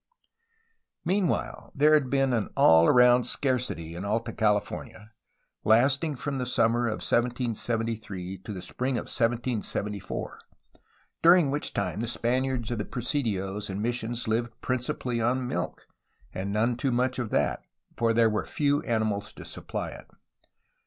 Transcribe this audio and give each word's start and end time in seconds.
Meanwhile 1.05 1.71
there 1.75 1.93
had 1.93 2.09
been 2.09 2.33
an 2.33 2.49
all 2.57 2.89
round 2.89 3.27
scarcity 3.27 3.93
in 3.93 4.03
Alta 4.03 4.33
California, 4.33 5.13
lasting 5.63 6.15
from 6.15 6.39
the 6.39 6.45
siunmer 6.45 6.87
of 6.87 7.05
1773 7.05 8.39
to 8.39 8.51
the 8.51 8.63
spring 8.63 8.97
of 8.97 9.03
1774, 9.03 10.39
during 11.21 11.51
which 11.51 11.75
time 11.75 11.99
the 11.99 12.07
Spaniards 12.07 12.71
of 12.71 12.79
the 12.79 12.85
presidios 12.85 13.69
and 13.69 13.79
missions 13.83 14.27
lived 14.27 14.59
principally 14.59 15.21
on 15.21 15.47
milk, 15.47 15.85
and 16.33 16.51
none 16.51 16.75
too 16.77 16.91
much 16.91 17.19
of 17.19 17.29
that, 17.29 17.61
for 17.95 18.11
there 18.11 18.27
were 18.27 18.43
few 18.47 18.81
animals 18.81 19.31
to 19.33 19.45
supply 19.45 19.91
it. 19.91 20.09